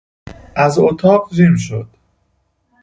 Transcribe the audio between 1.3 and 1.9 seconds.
جیم شد.